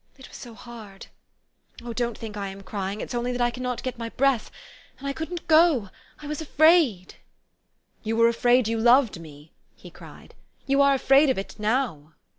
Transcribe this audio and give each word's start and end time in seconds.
It 0.17 0.27
was 0.27 0.35
so 0.37 0.55
hard! 0.55 1.05
Oh! 1.83 1.93
don't 1.93 2.17
think 2.17 2.35
I 2.35 2.47
am 2.47 2.61
crying: 2.61 3.01
it's 3.01 3.13
only 3.13 3.31
that 3.33 3.39
I 3.39 3.51
can 3.51 3.61
not 3.61 3.83
get 3.83 3.99
my 3.99 4.09
breath 4.09 4.49
and 4.97 5.07
I 5.07 5.13
couldn't 5.13 5.47
go 5.47 5.91
I 6.19 6.25
was 6.25 6.41
afraid" 6.41 7.17
"You 8.01 8.15
were 8.17 8.27
afraid 8.27 8.67
you 8.67 8.79
loved 8.79 9.19
me!" 9.19 9.51
he 9.75 9.91
cried. 9.91 10.33
"You 10.65 10.81
are 10.81 10.95
afraid 10.95 11.29
of 11.29 11.37
it 11.37 11.55
now." 11.59 12.13